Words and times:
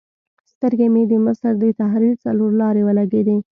سترګې 0.51 0.87
مې 0.93 1.03
د 1.11 1.13
مصر 1.25 1.51
د 1.61 1.63
تحریر 1.79 2.15
څلور 2.25 2.51
لارې 2.61 2.81
ولګېدې. 2.87 3.37